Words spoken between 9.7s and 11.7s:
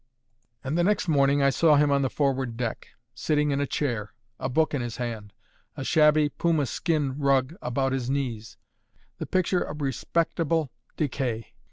respectable decay.